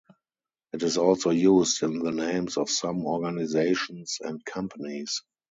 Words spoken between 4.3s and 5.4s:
companies.